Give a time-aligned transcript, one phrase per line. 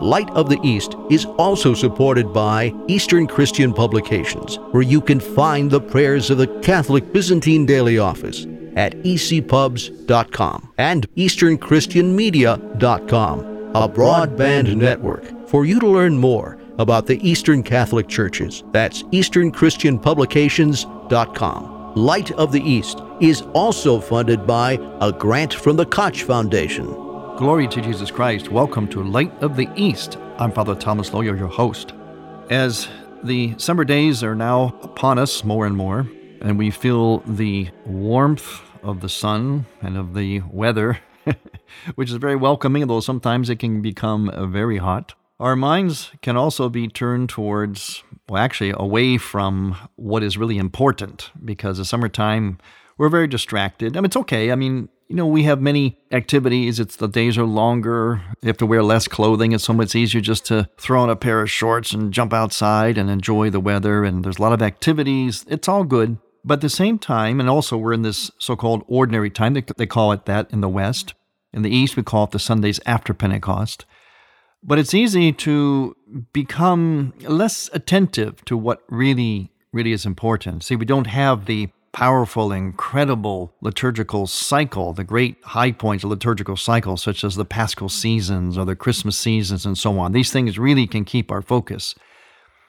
[0.00, 5.70] Light of the East is also supported by Eastern Christian Publications, where you can find
[5.70, 13.40] the prayers of the Catholic Byzantine Daily Office at ecpubs.com and easternchristianmedia.com,
[13.74, 18.64] a broadband network for you to learn more about the Eastern Catholic Churches.
[18.72, 21.94] That's easternchristianpublications.com.
[21.94, 27.03] Light of the East is also funded by a grant from the Koch Foundation.
[27.36, 28.52] Glory to Jesus Christ.
[28.52, 30.18] Welcome to Light of the East.
[30.38, 31.92] I'm Father Thomas Loya, your host.
[32.48, 32.86] As
[33.24, 36.08] the summer days are now upon us more and more,
[36.40, 41.00] and we feel the warmth of the sun and of the weather,
[41.96, 45.14] which is very welcoming, although sometimes it can become very hot.
[45.40, 51.32] Our minds can also be turned towards, well, actually, away from what is really important
[51.44, 52.58] because the summertime,
[52.96, 53.96] we're very distracted.
[53.96, 54.52] I mean, it's okay.
[54.52, 56.80] I mean, you know, we have many activities.
[56.80, 58.22] It's the days are longer.
[58.40, 59.52] You have to wear less clothing.
[59.52, 62.96] It's so much easier just to throw on a pair of shorts and jump outside
[62.96, 64.04] and enjoy the weather.
[64.04, 65.44] And there's a lot of activities.
[65.48, 66.18] It's all good.
[66.44, 69.64] But at the same time, and also we're in this so called ordinary time, they,
[69.76, 71.14] they call it that in the West.
[71.52, 73.86] In the East, we call it the Sundays after Pentecost.
[74.62, 75.94] But it's easy to
[76.32, 80.64] become less attentive to what really, really is important.
[80.64, 86.56] See, we don't have the powerful, incredible liturgical cycle, the great high points of liturgical
[86.56, 90.12] cycle, such as the Paschal seasons or the Christmas seasons and so on.
[90.12, 91.94] These things really can keep our focus.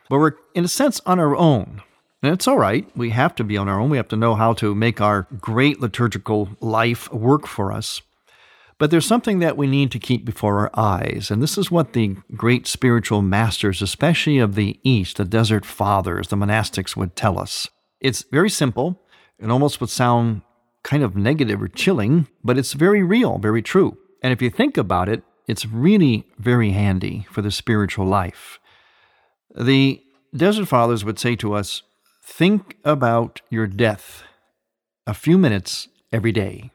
[0.10, 1.82] But we're, in a sense, on our own.
[2.22, 2.88] And it's all right.
[2.96, 3.90] We have to be on our own.
[3.90, 8.04] We have to know how to make our great liturgical life work for us.
[8.78, 11.32] But there's something that we need to keep before our eyes.
[11.32, 16.28] And this is what the great spiritual masters, especially of the East, the desert fathers,
[16.28, 17.68] the monastics, would tell us.
[18.02, 19.02] It's very simple.
[19.40, 20.42] It almost would sound
[20.84, 23.98] kind of negative or chilling, but it's very real, very true.
[24.22, 28.60] And if you think about it, it's really very handy for the spiritual life.
[29.56, 30.02] The
[30.36, 31.84] Desert Fathers would say to us
[32.24, 34.24] think about your death
[35.08, 36.72] a few minutes every day.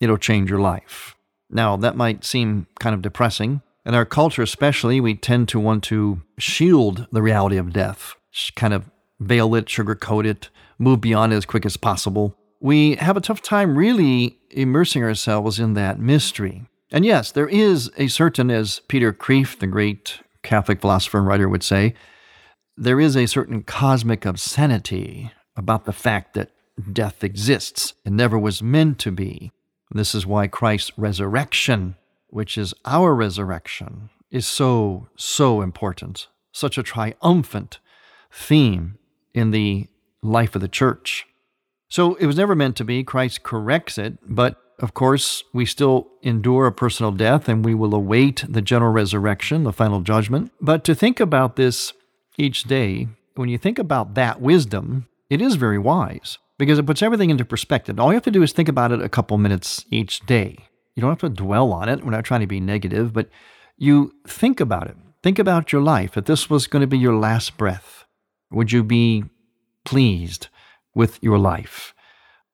[0.00, 1.14] It'll change your life.
[1.50, 3.62] Now, that might seem kind of depressing.
[3.84, 8.14] In our culture, especially, we tend to want to shield the reality of death,
[8.56, 8.90] kind of
[9.20, 12.36] veil it, sugarcoat it, move beyond it as quick as possible.
[12.60, 16.66] We have a tough time really immersing ourselves in that mystery.
[16.90, 21.48] And yes, there is a certain, as Peter Kreeft, the great Catholic philosopher and writer,
[21.48, 21.94] would say,
[22.76, 26.50] there is a certain cosmic obscenity about the fact that
[26.92, 29.50] death exists and never was meant to be.
[29.90, 31.96] This is why Christ's resurrection,
[32.28, 37.78] which is our resurrection, is so, so important, such a triumphant
[38.30, 38.98] theme
[39.36, 39.86] in the
[40.22, 41.26] life of the church.
[41.88, 43.04] So it was never meant to be.
[43.04, 47.94] Christ corrects it, but of course, we still endure a personal death and we will
[47.94, 50.52] await the general resurrection, the final judgment.
[50.60, 51.92] But to think about this
[52.36, 57.02] each day, when you think about that wisdom, it is very wise because it puts
[57.02, 58.00] everything into perspective.
[58.00, 60.56] All you have to do is think about it a couple minutes each day.
[60.94, 62.04] You don't have to dwell on it.
[62.04, 63.28] We're not trying to be negative, but
[63.76, 64.96] you think about it.
[65.22, 66.16] Think about your life.
[66.16, 67.95] If this was going to be your last breath,
[68.50, 69.24] would you be
[69.84, 70.48] pleased
[70.94, 71.94] with your life?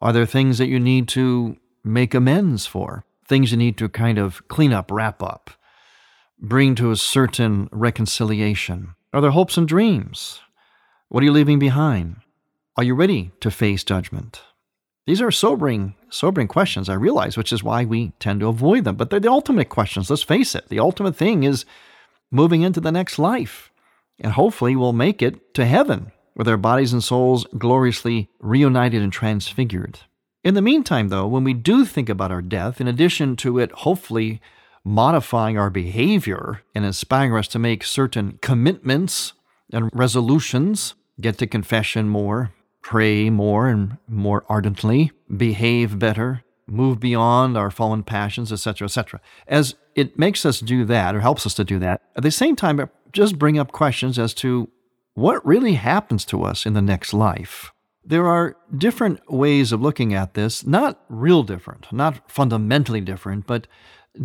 [0.00, 3.04] Are there things that you need to make amends for?
[3.26, 5.50] Things you need to kind of clean up, wrap up,
[6.38, 8.94] bring to a certain reconciliation?
[9.12, 10.40] Are there hopes and dreams?
[11.08, 12.16] What are you leaving behind?
[12.76, 14.42] Are you ready to face judgment?
[15.06, 18.96] These are sobering, sobering questions, I realize, which is why we tend to avoid them.
[18.96, 20.68] But they're the ultimate questions, let's face it.
[20.68, 21.64] The ultimate thing is
[22.30, 23.71] moving into the next life.
[24.18, 29.12] And hopefully we'll make it to heaven with our bodies and souls gloriously reunited and
[29.12, 30.00] transfigured.
[30.44, 33.70] In the meantime, though, when we do think about our death, in addition to it
[33.72, 34.40] hopefully
[34.84, 39.34] modifying our behavior and inspiring us to make certain commitments
[39.72, 47.56] and resolutions, get to confession more, pray more and more ardently, behave better, move beyond
[47.56, 49.20] our fallen passions, etc., etc.
[49.46, 52.56] As it makes us do that, or helps us to do that, at the same
[52.56, 54.68] time, it just bring up questions as to
[55.14, 57.72] what really happens to us in the next life.
[58.04, 63.66] There are different ways of looking at this, not real different, not fundamentally different, but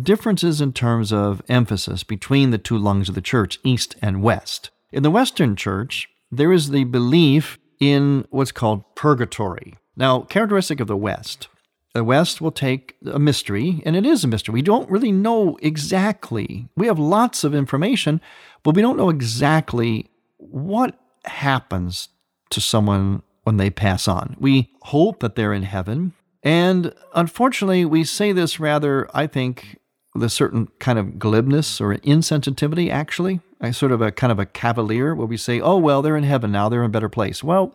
[0.02, 4.70] differences in terms of emphasis between the two lungs of the church, East and West.
[4.92, 9.74] In the Western church, there is the belief in what's called purgatory.
[9.96, 11.48] Now, characteristic of the West,
[11.94, 14.52] the West will take a mystery, and it is a mystery.
[14.52, 16.68] We don't really know exactly.
[16.76, 18.20] We have lots of information,
[18.62, 22.08] but we don't know exactly what happens
[22.50, 24.36] to someone when they pass on.
[24.38, 26.12] We hope that they're in heaven.
[26.42, 29.78] And unfortunately, we say this rather, I think,
[30.14, 33.40] with a certain kind of glibness or insensitivity, actually.
[33.60, 36.24] A sort of a kind of a cavalier where we say, oh, well, they're in
[36.24, 37.42] heaven now, they're in a better place.
[37.42, 37.74] Well,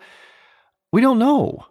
[0.94, 1.66] we don't know.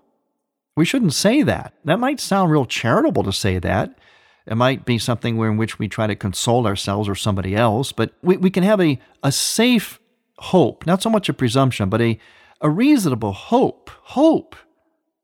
[0.77, 1.75] We shouldn't say that.
[1.85, 3.99] That might sound real charitable to say that.
[4.47, 7.93] It might be something where in which we try to console ourselves or somebody else,
[7.93, 10.01] but we, we can have a, a safe
[10.39, 12.19] hope, not so much a presumption, but a,
[12.61, 13.91] a reasonable hope.
[14.03, 14.57] Hope.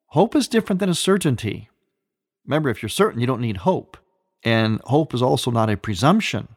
[0.09, 1.69] Hope is different than a certainty.
[2.47, 3.97] Remember, if you're certain, you don't need hope.
[4.45, 6.49] And hope is also not a presumption.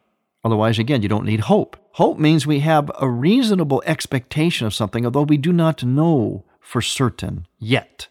[0.44, 1.78] Otherwise, again, you don't need hope.
[1.94, 6.82] Hope means we have a reasonable expectation of something, although we do not know for
[6.82, 8.08] certain yet.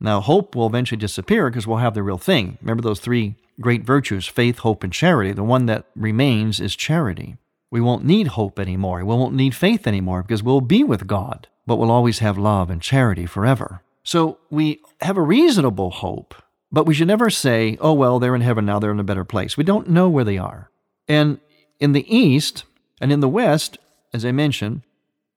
[0.00, 2.58] Now, hope will eventually disappear because we'll have the real thing.
[2.60, 5.32] Remember those three great virtues faith, hope, and charity.
[5.32, 7.36] The one that remains is charity.
[7.70, 8.98] We won't need hope anymore.
[8.98, 12.70] We won't need faith anymore because we'll be with God, but we'll always have love
[12.70, 13.82] and charity forever.
[14.02, 16.34] So we have a reasonable hope,
[16.72, 19.24] but we should never say, oh, well, they're in heaven now, they're in a better
[19.24, 19.56] place.
[19.56, 20.70] We don't know where they are.
[21.06, 21.40] And
[21.78, 22.64] in the East
[23.00, 23.78] and in the West,
[24.14, 24.82] as I mentioned,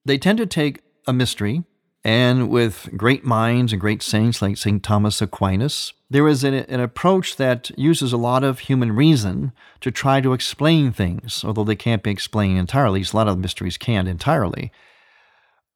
[0.06, 1.64] they tend to take a mystery
[2.04, 4.82] and with great minds and great saints like St.
[4.82, 9.52] Thomas Aquinas, there is an, an, approach that uses a lot of human reason
[9.82, 13.02] to try to explain things, although they can't be explained entirely.
[13.02, 14.72] A lot of mysteries can't entirely.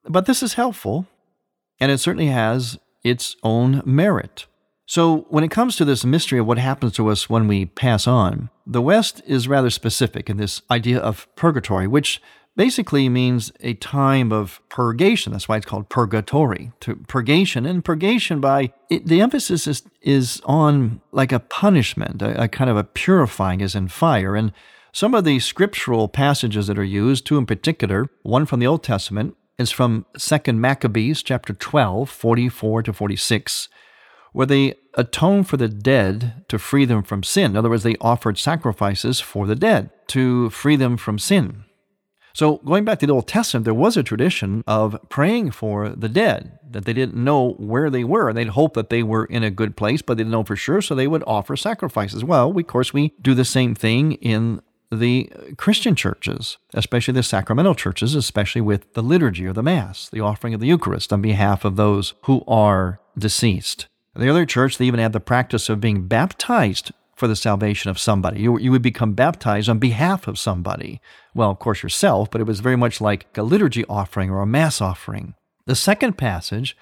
[0.04, 1.06] But this is helpful,
[1.80, 4.46] and it certainly has its own merit.
[4.88, 8.06] So, when it comes to this mystery of what happens to us when we pass
[8.06, 12.20] on, the West is rather specific in this idea of purgatory, which
[12.56, 15.32] basically means a time of purgation.
[15.32, 17.66] That's why it's called purgatory, to purgation.
[17.66, 22.70] And purgation by it, the emphasis is, is on like a punishment, a, a kind
[22.70, 24.34] of a purifying as in fire.
[24.34, 24.52] And
[24.92, 28.82] some of the scriptural passages that are used, two in particular, one from the Old
[28.82, 33.68] Testament, is from 2 Maccabees chapter 12, 44 to 46,
[34.32, 37.52] where they atone for the dead to free them from sin.
[37.52, 41.65] In other words, they offered sacrifices for the dead to free them from sin.
[42.36, 46.10] So, going back to the Old Testament, there was a tradition of praying for the
[46.10, 48.30] dead, that they didn't know where they were.
[48.30, 50.82] They'd hope that they were in a good place, but they didn't know for sure,
[50.82, 52.22] so they would offer sacrifices.
[52.24, 54.60] Well, we, of course, we do the same thing in
[54.92, 60.20] the Christian churches, especially the sacramental churches, especially with the liturgy or the Mass, the
[60.20, 63.86] offering of the Eucharist on behalf of those who are deceased.
[64.14, 67.98] The other church, they even had the practice of being baptized for the salvation of
[67.98, 68.42] somebody.
[68.42, 71.00] You, you would become baptized on behalf of somebody.
[71.34, 74.46] Well, of course, yourself, but it was very much like a liturgy offering or a
[74.46, 75.34] mass offering.
[75.64, 76.76] The second passage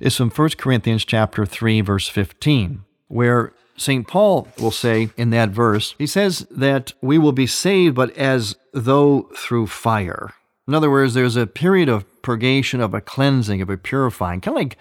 [0.00, 4.08] is from 1 Corinthians chapter 3 verse 15, where St.
[4.08, 8.56] Paul will say in that verse, he says that we will be saved but as
[8.72, 10.32] though through fire.
[10.66, 14.56] In other words, there's a period of purgation, of a cleansing, of a purifying, kind
[14.56, 14.78] of like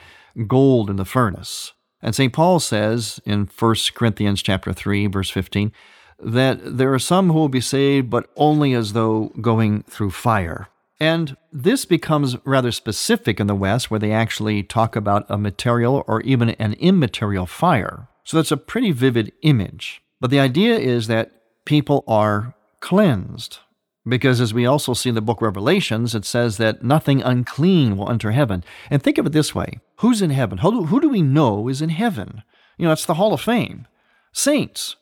[0.48, 1.74] gold in the furnace.
[2.04, 2.34] And St.
[2.34, 5.72] Paul says in 1 Corinthians chapter 3 verse 15
[6.20, 10.68] that there are some who will be saved but only as though going through fire.
[11.00, 16.04] And this becomes rather specific in the West where they actually talk about a material
[16.08, 18.10] or even an immaterial fire.
[18.24, 20.02] So that's a pretty vivid image.
[20.22, 21.32] But the idea is that
[21.66, 23.60] people are cleansed
[24.08, 28.12] because as we also see in the book Revelations, it says that nothing unclean will
[28.12, 28.64] enter heaven.
[28.90, 30.60] And think of it this way who's in heaven?
[30.60, 32.44] Who do, who do we know is in heaven?
[32.78, 33.88] You know, it's the Hall of Fame.
[34.34, 34.96] Saints.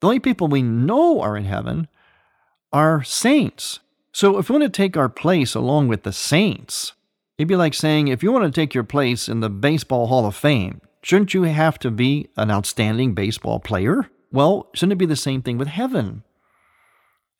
[0.00, 1.88] The only people we know are in heaven
[2.72, 3.80] are saints.
[4.12, 6.92] So if we want to take our place along with the saints,
[7.38, 10.26] it'd be like saying if you want to take your place in the Baseball Hall
[10.26, 14.10] of Fame, shouldn't you have to be an outstanding baseball player?
[14.30, 16.22] Well, shouldn't it be the same thing with heaven?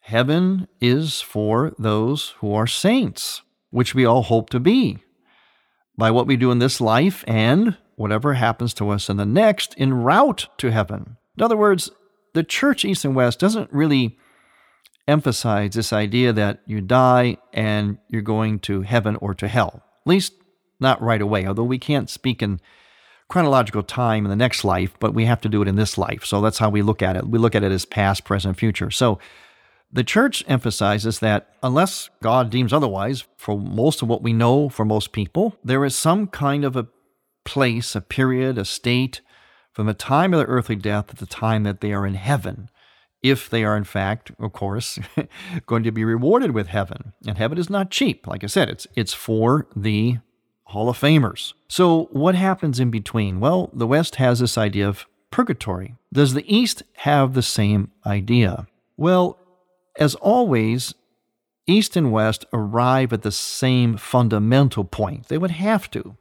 [0.04, 4.98] Heaven is for those who are saints, which we all hope to be
[5.96, 9.74] by what we do in this life and whatever happens to us in the next
[9.78, 11.16] en route to heaven.
[11.38, 11.90] In other words,
[12.34, 14.18] the church, East and West, doesn't really
[15.08, 19.84] emphasize this idea that you die and you're going to heaven or to hell.
[20.02, 20.34] At least
[20.78, 22.60] not right away, although we can't speak in
[23.30, 26.26] chronological time in the next life, but we have to do it in this life.
[26.26, 27.26] So that's how we look at it.
[27.26, 28.90] We look at it as past, present, future.
[28.90, 29.18] So
[29.94, 34.84] the church emphasizes that unless God deems otherwise, for most of what we know for
[34.84, 36.88] most people, there is some kind of a
[37.44, 39.20] place, a period, a state
[39.72, 42.68] from the time of their earthly death to the time that they are in heaven
[43.22, 44.98] if they are in fact, of course,
[45.66, 47.14] going to be rewarded with heaven.
[47.26, 48.26] And heaven is not cheap.
[48.26, 50.18] Like I said, it's it's for the
[50.64, 51.54] Hall of Famers.
[51.66, 53.40] So what happens in between?
[53.40, 55.94] Well, the West has this idea of purgatory.
[56.12, 58.66] Does the East have the same idea?
[58.98, 59.38] Well,
[59.98, 60.94] as always,
[61.66, 65.28] East and West arrive at the same fundamental point.
[65.28, 66.16] They would have to,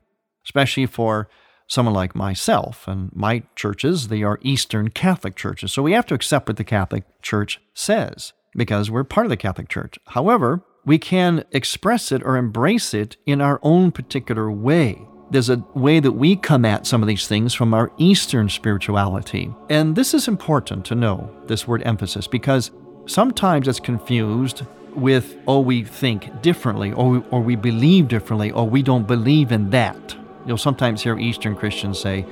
[0.46, 1.28] especially for
[1.68, 5.72] someone like myself and my churches, they are Eastern Catholic churches.
[5.72, 9.38] So we have to accept what the Catholic Church says because we're part of the
[9.38, 9.98] Catholic Church.
[10.08, 15.02] However, we can express it or embrace it in our own particular way.
[15.32, 19.52] There's a way that we come at some of these things from our Eastern spirituality.
[19.70, 22.72] And this is important to know, this word emphasis, because
[23.06, 24.64] sometimes it's confused
[24.96, 29.70] with, oh, we think differently, or, or we believe differently, or we don't believe in
[29.72, 30.16] that.
[30.46, 32.26] You'll sometimes hear Eastern Christians say,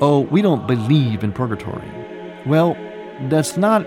[0.00, 1.88] Oh, we don't believe in purgatory.
[2.46, 2.76] Well,
[3.28, 3.86] that's not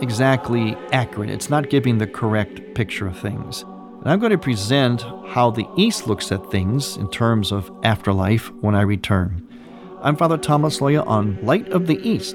[0.00, 1.28] exactly accurate.
[1.28, 3.62] It's not giving the correct picture of things.
[4.00, 8.50] And I'm going to present how the East looks at things in terms of afterlife
[8.54, 9.46] when I return.
[10.00, 12.34] I'm Father Thomas Loya on Light of the East.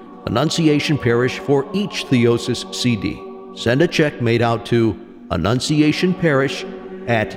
[0.25, 3.21] Annunciation Parish for each Theosis CD.
[3.55, 4.97] Send a check made out to
[5.31, 6.63] Annunciation Parish
[7.07, 7.33] at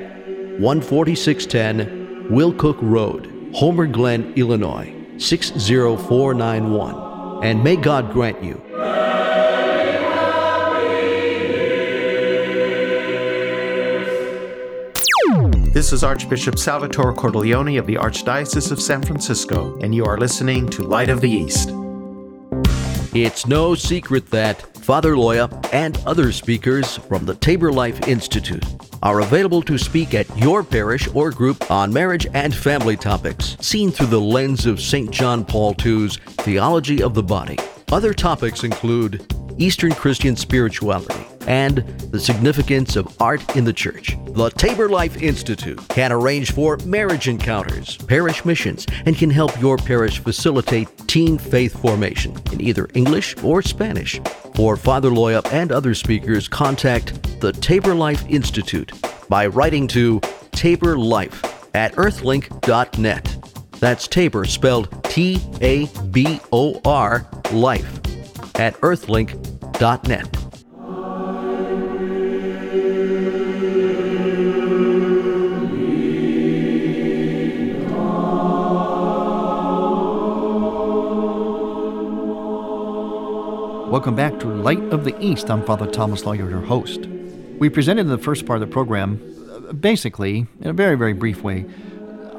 [0.59, 7.45] 14610 Willcook Road, Homer Glen, Illinois 60491.
[7.45, 8.61] And may God grant you
[15.75, 20.69] This is Archbishop Salvatore Cordileone of the Archdiocese of San Francisco, and you are listening
[20.69, 21.71] to Light of the East.
[23.15, 28.65] It's no secret that Father Loya and other speakers from the Tabor Life Institute
[29.05, 33.93] are available to speak at your parish or group on marriage and family topics, seen
[33.93, 35.13] through the lens of St.
[35.13, 37.57] John Paul II's Theology of the Body.
[37.93, 39.25] Other topics include
[39.59, 41.79] Eastern Christian spirituality, and
[42.11, 44.17] the significance of art in the church.
[44.35, 49.77] The Tabor Life Institute can arrange for marriage encounters, parish missions, and can help your
[49.77, 54.21] parish facilitate teen faith formation in either English or Spanish.
[54.57, 58.91] For Father Loya and other speakers, contact the Tabor Life Institute
[59.29, 61.45] by writing to Tabor Life
[61.77, 63.37] at earthlink.net.
[63.79, 68.01] That's Tabor spelled T A B O R life
[68.57, 70.44] at earthlink.net.
[83.95, 85.49] Welcome back to Light of the East.
[85.49, 87.07] I'm Father Thomas Loya, your host.
[87.61, 89.21] We presented in the first part of the program,
[89.79, 91.65] basically, in a very, very brief way,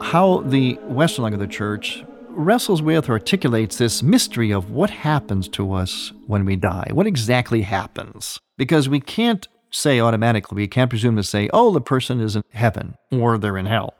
[0.01, 4.89] how the Western leg of the Church wrestles with or articulates this mystery of what
[4.89, 6.89] happens to us when we die.
[6.91, 8.37] What exactly happens?
[8.57, 12.43] Because we can't say automatically, we can't presume to say, oh, the person is in
[12.51, 13.93] heaven or they're in hell.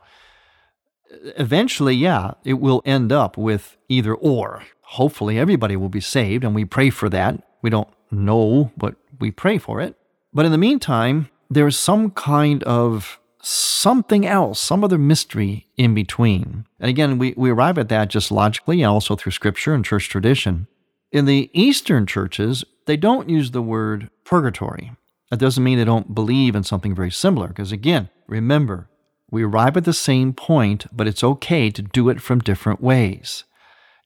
[1.38, 4.62] eventually, yeah, it will end up with either or.
[4.90, 7.42] Hopefully, everybody will be saved, and we pray for that.
[7.60, 9.96] We don't know, but we pray for it.
[10.32, 16.66] But in the meantime, there's some kind of something else, some other mystery in between.
[16.78, 20.08] And again, we, we arrive at that just logically and also through scripture and church
[20.08, 20.66] tradition.
[21.10, 24.92] In the Eastern churches, they don't use the word purgatory.
[25.30, 28.88] That doesn't mean they don't believe in something very similar, because again, remember,
[29.30, 33.42] we arrive at the same point, but it's okay to do it from different ways.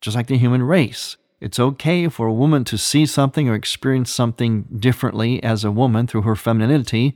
[0.00, 1.16] Just like the human race.
[1.40, 6.06] It's okay for a woman to see something or experience something differently as a woman
[6.06, 7.14] through her femininity,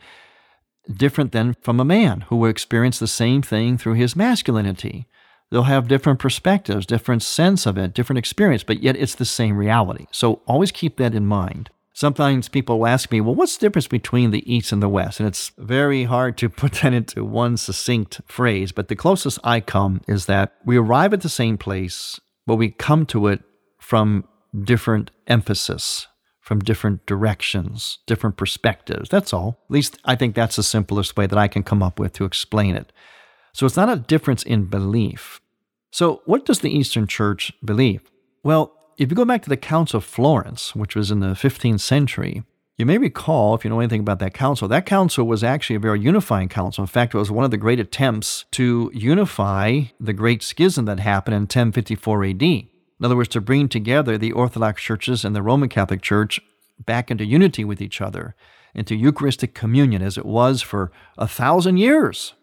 [0.90, 5.06] different than from a man who will experience the same thing through his masculinity.
[5.50, 9.56] They'll have different perspectives, different sense of it, different experience, but yet it's the same
[9.56, 10.06] reality.
[10.10, 11.70] So always keep that in mind.
[11.92, 15.20] Sometimes people ask me, well, what's the difference between the East and the West?
[15.20, 19.60] And it's very hard to put that into one succinct phrase, but the closest I
[19.60, 23.42] come is that we arrive at the same place, but we come to it
[23.78, 24.24] from
[24.62, 26.06] different emphasis,
[26.40, 29.08] from different directions, different perspectives.
[29.08, 29.60] That's all.
[29.68, 32.24] At least I think that's the simplest way that I can come up with to
[32.24, 32.92] explain it.
[33.52, 35.40] So it's not a difference in belief.
[35.90, 38.10] So, what does the Eastern Church believe?
[38.42, 41.80] Well, if you go back to the Council of Florence, which was in the 15th
[41.80, 42.42] century,
[42.76, 45.80] you may recall, if you know anything about that council, that council was actually a
[45.80, 46.82] very unifying council.
[46.82, 50.98] In fact, it was one of the great attempts to unify the great schism that
[50.98, 52.42] happened in 1054 AD.
[52.42, 52.68] In
[53.02, 56.40] other words, to bring together the Orthodox churches and the Roman Catholic Church
[56.84, 58.34] back into unity with each other,
[58.74, 62.34] into Eucharistic communion as it was for a thousand years.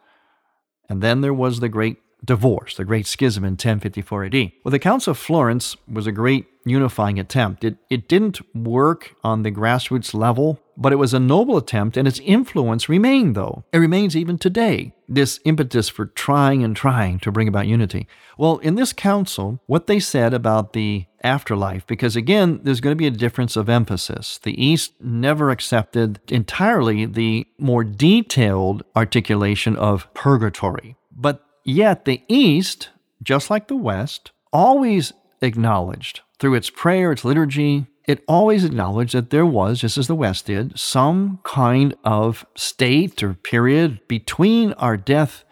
[0.88, 4.51] And then there was the great divorce, the Great Schism in 1054 AD.
[4.63, 7.63] Well, the Council of Florence was a great unifying attempt.
[7.63, 12.08] It, it didn't work on the grassroots level, but it was a noble attempt, and
[12.08, 13.63] its influence remained, though.
[13.74, 18.08] It remains even today, this impetus for trying and trying to bring about unity.
[18.38, 23.00] Well, in this council, what they said about the afterlife, because again, there's going to
[23.00, 24.40] be a difference of emphasis.
[24.42, 30.96] The East never accepted entirely the more detailed articulation of purgatory.
[31.12, 32.90] But Yet the East,
[33.22, 39.30] just like the West, always acknowledged through its prayer, its liturgy, it always acknowledged that
[39.30, 44.98] there was, just as the West did, some kind of state or period between our
[44.98, 45.44] death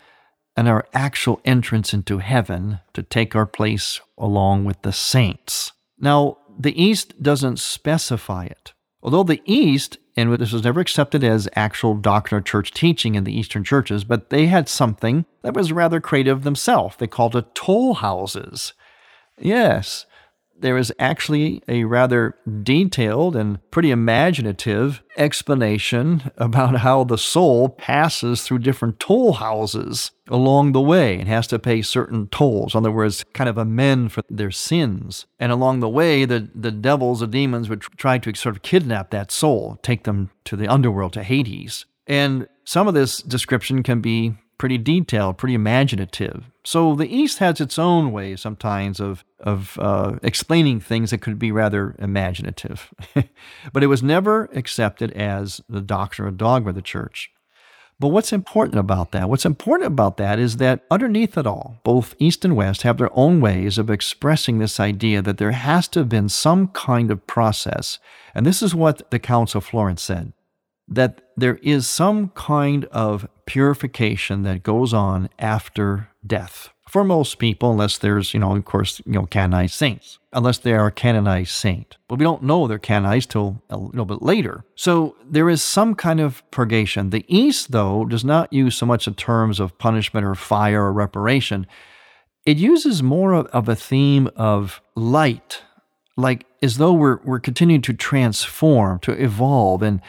[0.57, 5.71] and our actual entrance into heaven to take our place along with the saints.
[5.99, 8.73] Now, the East doesn't specify it.
[9.01, 13.23] Although the East and this was never accepted as actual doctrine or church teaching in
[13.23, 16.97] the Eastern churches, but they had something that was rather creative themselves.
[16.97, 18.73] They called it toll houses.
[19.37, 20.05] Yes,
[20.61, 28.43] there is actually a rather detailed and pretty imaginative explanation about how the soul passes
[28.43, 32.73] through different toll houses along the way and has to pay certain tolls.
[32.73, 35.25] In other words, kind of amend for their sins.
[35.39, 39.09] And along the way, the, the devils, the demons would try to sort of kidnap
[39.11, 41.85] that soul, take them to the underworld, to Hades.
[42.05, 46.51] And some of this description can be pretty detailed, pretty imaginative.
[46.69, 51.39] So the East has its own way sometimes of of uh, explaining things that could
[51.39, 52.93] be rather imaginative,
[53.73, 57.31] but it was never accepted as the doctrine or dogma of the church.
[57.99, 59.29] But what's important about that?
[59.29, 63.17] What's important about that is that underneath it all, both East and West have their
[63.17, 67.25] own ways of expressing this idea that there has to have been some kind of
[67.25, 67.97] process.
[68.35, 70.33] And this is what the Council of Florence said
[70.89, 76.69] that there is some kind of purification that goes on after death.
[76.89, 80.73] For most people, unless there's, you know, of course, you know, canonized saints, unless they
[80.73, 81.97] are a canonized saint.
[82.07, 84.65] But we don't know they're canonized till a little bit later.
[84.73, 87.11] So there is some kind of purgation.
[87.11, 90.91] The East, though, does not use so much the terms of punishment or fire or
[90.91, 91.67] reparation.
[92.43, 95.61] It uses more of, of a theme of light,
[96.17, 99.83] like as though we're, we're continuing to transform, to evolve.
[99.83, 100.01] And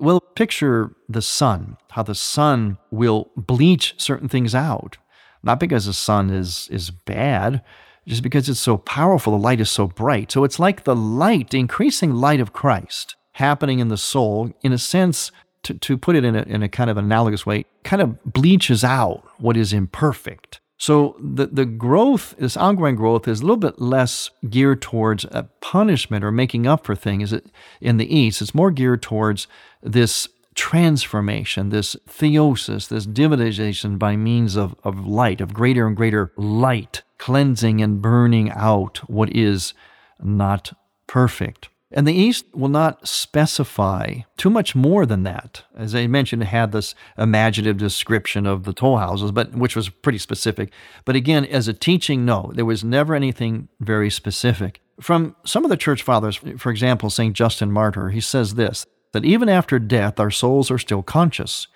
[0.00, 4.96] well, picture the sun, how the sun will bleach certain things out.
[5.42, 7.62] Not because the sun is, is bad,
[8.06, 10.32] just because it's so powerful, the light is so bright.
[10.32, 14.72] So it's like the light, the increasing light of Christ happening in the soul, in
[14.72, 15.30] a sense,
[15.62, 18.82] to, to put it in a, in a kind of analogous way, kind of bleaches
[18.82, 20.59] out what is imperfect.
[20.80, 25.42] So the, the growth, this ongoing growth, is a little bit less geared towards a
[25.60, 27.34] punishment or making up for things
[27.82, 28.40] in the East.
[28.40, 29.46] It's more geared towards
[29.82, 36.32] this transformation, this theosis, this divinization by means of, of light, of greater and greater
[36.38, 39.74] light, cleansing and burning out what is
[40.18, 40.72] not
[41.06, 41.68] perfect.
[41.92, 45.64] And the East will not specify too much more than that.
[45.76, 49.88] As I mentioned, it had this imaginative description of the toll houses, but which was
[49.88, 50.72] pretty specific.
[51.04, 54.80] But again, as a teaching, no, there was never anything very specific.
[55.00, 57.34] From some of the church fathers, for example, St.
[57.34, 61.66] Justin Martyr, he says this that even after death, our souls are still conscious.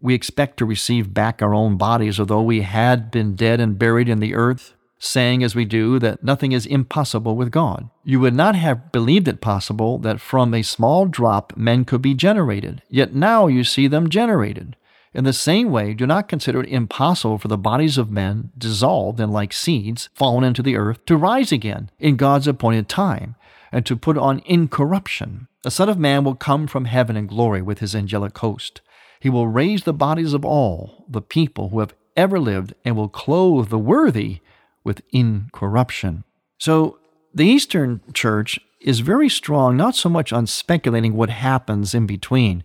[0.00, 4.08] We expect to receive back our own bodies, although we had been dead and buried
[4.08, 7.88] in the earth saying as we do that nothing is impossible with God.
[8.04, 12.14] You would not have believed it possible that from a small drop men could be
[12.14, 14.76] generated, yet now you see them generated.
[15.12, 19.18] In the same way, do not consider it impossible for the bodies of men, dissolved
[19.18, 23.34] and like seeds fallen into the earth, to rise again in God's appointed time,
[23.72, 25.48] and to put on incorruption.
[25.62, 28.82] The Son of Man will come from heaven in glory with his angelic host.
[29.18, 33.08] He will raise the bodies of all the people who have ever lived, and will
[33.08, 34.40] clothe the worthy
[34.84, 36.24] with incorruption.
[36.58, 36.98] So
[37.34, 42.64] the Eastern Church is very strong, not so much on speculating what happens in between,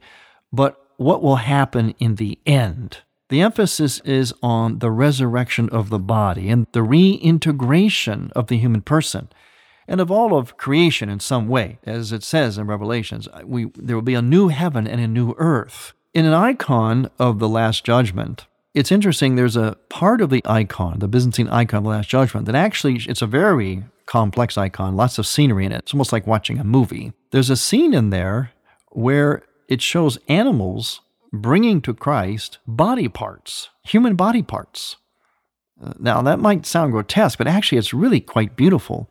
[0.51, 2.99] but what will happen in the end.
[3.29, 8.81] The emphasis is on the resurrection of the body and the reintegration of the human
[8.81, 9.29] person
[9.87, 11.79] and of all of creation in some way.
[11.83, 15.33] As it says in Revelations, we, there will be a new heaven and a new
[15.37, 15.93] earth.
[16.13, 20.99] In an icon of the Last Judgment, it's interesting, there's a part of the icon,
[20.99, 25.17] the Byzantine icon of the Last Judgment, that actually, it's a very complex icon, lots
[25.17, 25.79] of scenery in it.
[25.79, 27.13] It's almost like watching a movie.
[27.31, 28.51] There's a scene in there
[28.89, 30.99] where it shows animals
[31.31, 34.97] bringing to Christ body parts, human body parts.
[35.81, 39.09] Uh, now, that might sound grotesque, but actually, it's really quite beautiful.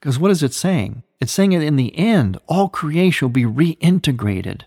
[0.00, 1.02] Because what is it saying?
[1.20, 4.62] It's saying that in the end, all creation will be reintegrated,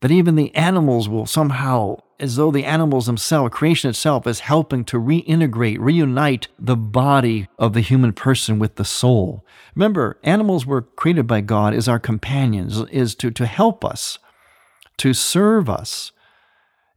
[0.00, 4.84] that even the animals will somehow as though the animals themselves, creation itself, is helping
[4.84, 9.44] to reintegrate, reunite the body of the human person with the soul.
[9.74, 14.18] Remember, animals were created by God as our companions, is to, to help us,
[14.98, 16.12] to serve us.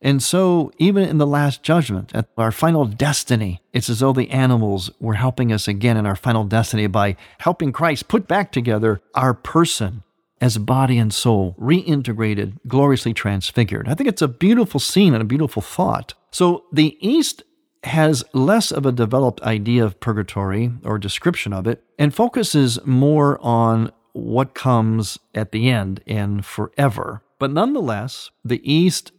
[0.01, 4.29] And so, even in the Last Judgment, at our final destiny, it's as though the
[4.29, 9.01] animals were helping us again in our final destiny by helping Christ put back together
[9.15, 10.03] our person
[10.43, 13.87] as body and soul, reintegrated, gloriously transfigured.
[13.87, 16.15] I think it's a beautiful scene and a beautiful thought.
[16.31, 17.43] So the East
[17.85, 23.39] has less of a developed idea of purgatory or description of it and focuses more
[23.41, 27.23] on what comes at the end and forever.
[27.39, 29.13] But nonetheless, the East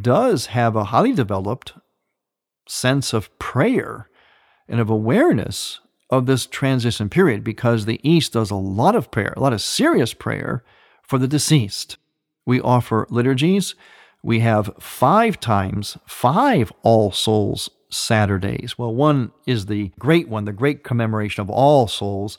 [0.00, 1.74] does have a highly developed
[2.66, 4.08] sense of prayer
[4.66, 9.34] and of awareness of this transition period because the East does a lot of prayer,
[9.36, 10.64] a lot of serious prayer
[11.02, 11.96] for the deceased.
[12.44, 13.74] We offer liturgies.
[14.22, 18.76] We have five times, five All Souls Saturdays.
[18.78, 22.38] Well, one is the great one, the great commemoration of All Souls.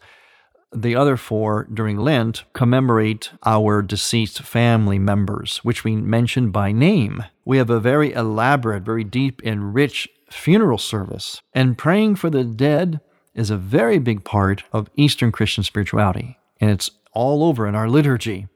[0.73, 7.23] The other four during Lent commemorate our deceased family members, which we mention by name.
[7.45, 11.41] We have a very elaborate, very deep, and rich funeral service.
[11.53, 12.99] And praying for the dead
[13.38, 16.38] is a very big part of Eastern Christian spirituality.
[16.60, 18.47] And it's all over in our liturgy,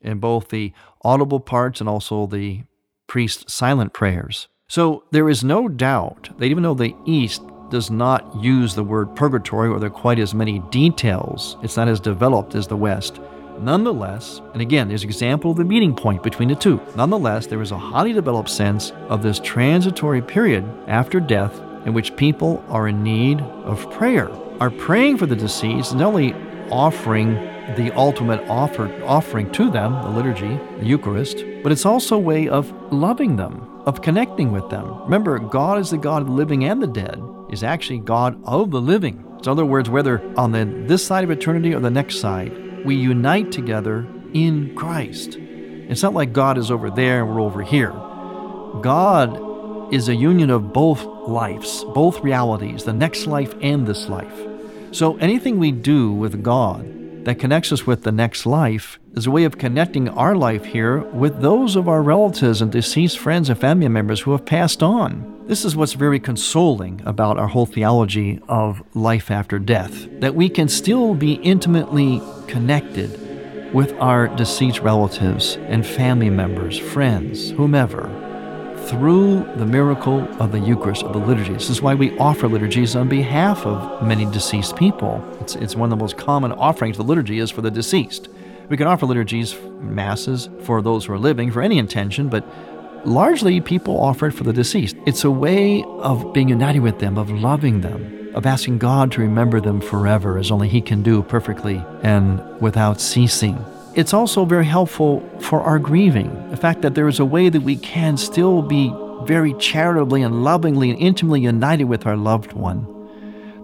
[0.00, 2.64] in both the audible parts and also the
[3.06, 4.48] priest silent prayers.
[4.68, 9.14] So there is no doubt that even though the East does not use the word
[9.14, 13.20] purgatory or there are quite as many details, it's not as developed as the West.
[13.60, 16.80] Nonetheless, and again, there's an example of the meeting point between the two.
[16.96, 22.16] Nonetheless, there is a highly developed sense of this transitory period after death in which
[22.16, 24.30] people are in need of prayer.
[24.60, 26.34] Are praying for the deceased, not only
[26.70, 27.34] offering
[27.76, 32.48] the ultimate offer, offering to them, the liturgy, the Eucharist, but it's also a way
[32.48, 35.02] of loving them, of connecting with them.
[35.02, 38.70] Remember, God is the God of the living and the dead, is actually God of
[38.70, 39.24] the living.
[39.42, 42.94] In other words, whether on the, this side of eternity or the next side, we
[42.94, 45.36] unite together in Christ.
[45.36, 47.92] It's not like God is over there and we're over here.
[48.82, 54.46] God is a union of both lives, both realities, the next life and this life.
[54.92, 59.30] So anything we do with God that connects us with the next life is a
[59.30, 63.58] way of connecting our life here with those of our relatives and deceased friends and
[63.58, 65.44] family members who have passed on.
[65.46, 70.48] This is what's very consoling about our whole theology of life after death, that we
[70.48, 78.10] can still be intimately connected with our deceased relatives and family members, friends, whomever
[78.88, 81.52] through the miracle of the Eucharist, of the liturgy.
[81.52, 85.22] This is why we offer liturgies on behalf of many deceased people.
[85.40, 88.28] It's, it's one of the most common offerings the liturgy is for the deceased.
[88.68, 92.46] We can offer liturgies, masses, for those who are living, for any intention, but
[93.04, 94.96] largely people offer it for the deceased.
[95.06, 99.20] It's a way of being united with them, of loving them, of asking God to
[99.20, 103.62] remember them forever as only He can do perfectly and without ceasing.
[103.94, 106.50] It's also very helpful for our grieving.
[106.50, 108.90] The fact that there is a way that we can still be
[109.24, 112.86] very charitably and lovingly and intimately united with our loved one.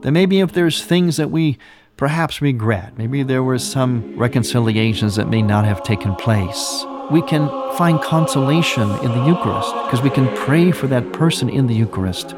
[0.02, 1.56] That maybe if there's things that we
[1.96, 7.48] perhaps regret, maybe there were some reconciliations that may not have taken place, we can
[7.76, 12.34] find consolation in the Eucharist because we can pray for that person in the Eucharist.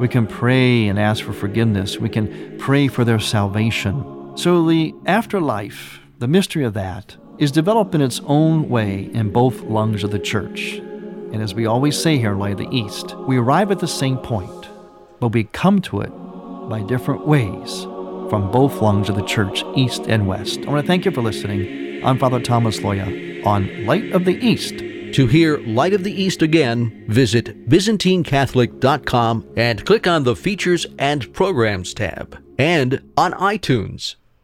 [0.00, 1.98] We can pray and ask for forgiveness.
[1.98, 4.36] We can pray for their salvation.
[4.36, 9.62] So the afterlife, the mystery of that, is developed in its own way in both
[9.62, 10.74] lungs of the church.
[11.32, 13.88] And as we always say here in Light of the East, we arrive at the
[13.88, 14.68] same point,
[15.20, 16.10] but we come to it
[16.68, 17.84] by different ways
[18.28, 20.60] from both lungs of the church, east and west.
[20.60, 22.04] I want to thank you for listening.
[22.04, 24.78] I'm Father Thomas Loya on Light of the East.
[25.14, 31.32] To hear Light of the East again, visit ByzantineCatholic.com and click on the Features and
[31.32, 34.16] Programs tab, and on iTunes.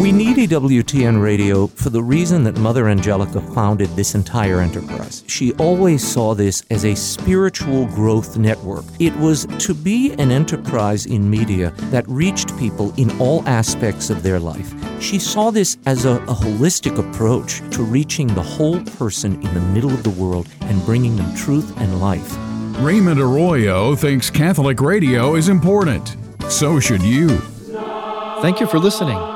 [0.00, 5.24] We need EWTN Radio for the reason that Mother Angelica founded this entire enterprise.
[5.26, 8.84] She always saw this as a spiritual growth network.
[8.98, 14.22] It was to be an enterprise in media that reached people in all aspects of
[14.22, 14.74] their life.
[15.02, 19.60] She saw this as a, a holistic approach to reaching the whole person in the
[19.60, 22.36] middle of the world and bringing them truth and life.
[22.78, 26.16] Raymond Arroyo thinks Catholic radio is important.
[26.48, 27.38] So should you.
[28.40, 29.35] Thank you for listening.